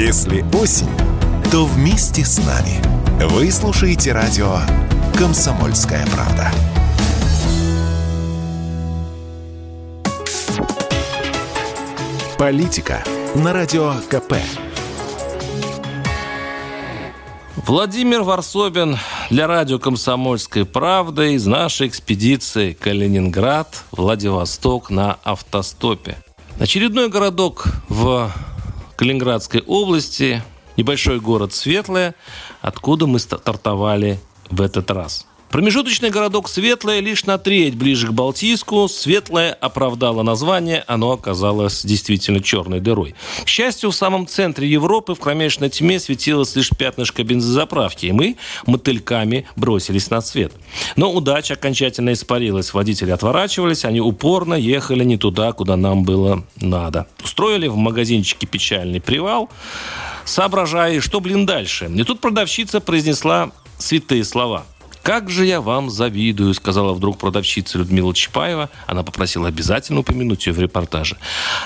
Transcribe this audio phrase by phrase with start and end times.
[0.00, 0.86] Если осень,
[1.50, 2.80] то вместе с нами.
[3.30, 4.60] Вы слушаете радио
[5.18, 6.52] «Комсомольская правда».
[12.38, 13.02] Политика
[13.34, 14.34] на Радио КП.
[17.66, 18.98] Владимир Варсобин
[19.30, 26.18] для радио «Комсомольской правды» из нашей экспедиции Калининград, Владивосток на автостопе.
[26.60, 28.30] Очередной городок в
[28.98, 30.42] Калининградской области,
[30.76, 32.16] небольшой город Светлое,
[32.60, 34.18] откуда мы стартовали
[34.50, 35.24] в этот раз.
[35.50, 38.86] Промежуточный городок Светлое лишь на треть ближе к Балтийску.
[38.86, 43.14] Светлое оправдало название, оно оказалось действительно черной дырой.
[43.44, 48.36] К счастью, в самом центре Европы в кромешной тьме светилось лишь пятнышко бензозаправки, и мы
[48.66, 50.52] мотыльками бросились на свет.
[50.96, 52.74] Но удача окончательно испарилась.
[52.74, 57.06] Водители отворачивались, они упорно ехали не туда, куда нам было надо.
[57.24, 59.48] Устроили в магазинчике печальный привал,
[60.26, 61.90] соображая, что, блин, дальше.
[61.94, 64.66] И тут продавщица произнесла святые слова–
[65.08, 68.68] «Как же я вам завидую», сказала вдруг продавщица Людмила Чапаева.
[68.86, 71.16] Она попросила обязательно упомянуть ее в репортаже.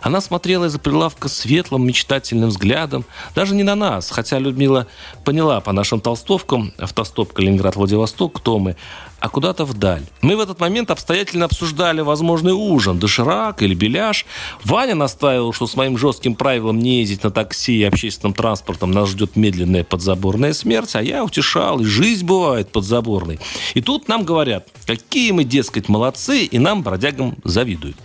[0.00, 3.04] Она смотрела из-за прилавка светлым, мечтательным взглядом.
[3.34, 4.86] Даже не на нас, хотя Людмила
[5.22, 8.74] поняла по нашим толстовкам, автостоп Калининград-Владивосток, кто мы,
[9.18, 10.02] а куда-то вдаль.
[10.20, 14.26] Мы в этот момент обстоятельно обсуждали возможный ужин, доширак или беляш.
[14.64, 19.08] Ваня настаивал, что с моим жестким правилом не ездить на такси и общественным транспортом нас
[19.08, 23.38] ждет медленная подзаборная смерть, а я утешал, и жизнь бывает подзаборной.
[23.74, 27.96] И тут нам говорят, какие мы, дескать, молодцы, и нам, бродягам, завидуют.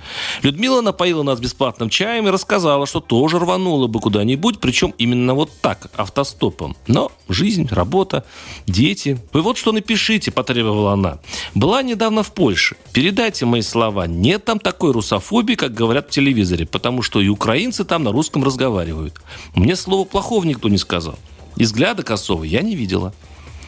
[0.44, 5.52] Людмила напоила нас бесплатным чаем и рассказала, что тоже рванула бы куда-нибудь, причем именно вот
[5.62, 6.78] так, автостопом.
[6.88, 8.24] Но жизнь, работа,
[8.66, 9.20] дети.
[9.34, 11.20] Вы вот что напишите, потребовала она она.
[11.56, 12.76] Была недавно в Польше.
[12.94, 14.08] Передайте мои слова.
[14.08, 18.44] Нет там такой русофобии, как говорят в телевизоре, потому что и украинцы там на русском
[18.44, 19.16] разговаривают.
[19.56, 21.18] Мне слова плохого никто не сказал.
[21.58, 23.14] И взгляда косого я не видела.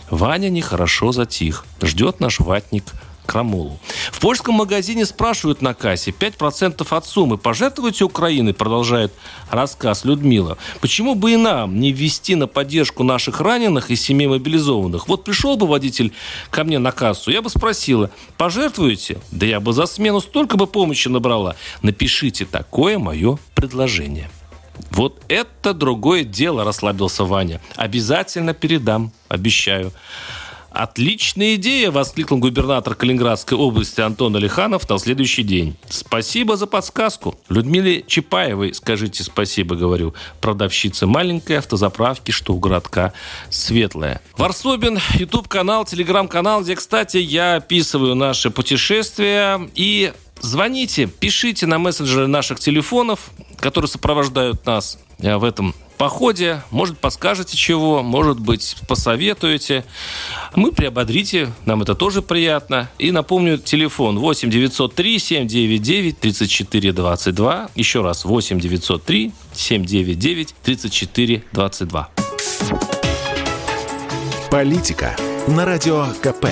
[0.09, 1.65] Ваня нехорошо затих.
[1.81, 2.85] Ждет наш ватник
[3.25, 3.79] крамолу.
[4.11, 7.37] В польском магазине спрашивают на кассе 5% от суммы.
[7.37, 9.13] Пожертвуйте Украины, продолжает
[9.49, 10.57] рассказ Людмила.
[10.81, 15.07] Почему бы и нам не ввести на поддержку наших раненых и семей мобилизованных?
[15.07, 16.13] Вот пришел бы водитель
[16.49, 19.19] ко мне на кассу, я бы спросила, пожертвуете?
[19.31, 21.55] Да я бы за смену столько бы помощи набрала.
[21.81, 24.29] Напишите такое мое предложение.
[24.91, 27.61] Вот это другое дело, расслабился Ваня.
[27.75, 29.91] Обязательно передам, обещаю.
[30.73, 35.75] Отличная идея, воскликнул губернатор Калининградской области Антон Алиханов на следующий день.
[35.87, 37.35] Спасибо за подсказку.
[37.47, 40.15] Людмиле Чапаевой скажите спасибо, говорю.
[40.41, 43.13] Продавщица маленькой автозаправки, что у городка
[43.51, 44.19] светлая.
[44.35, 50.11] Варсобин, YouTube-канал, телеграм-канал, где, кстати, я описываю наши путешествия и
[50.41, 56.61] Звоните, пишите на мессенджеры наших телефонов, которые сопровождают нас э, в этом походе.
[56.71, 59.85] Может, подскажете чего, может быть, посоветуете.
[60.55, 62.89] Мы приободрите, нам это тоже приятно.
[62.99, 67.69] И напомню, телефон 8 903 799 34 22.
[67.75, 72.09] Еще раз, 8 903 799 34 22.
[74.51, 75.15] Политика
[75.47, 76.47] на Радио КП.